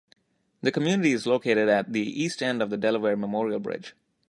The 0.63 0.71
community 0.71 1.11
is 1.11 1.27
located 1.27 1.69
at 1.69 1.93
the 1.93 1.99
east 2.01 2.41
end 2.41 2.63
of 2.63 2.71
the 2.71 2.77
Delaware 2.77 3.15
Memorial 3.15 3.59
Bridge. 3.59 3.93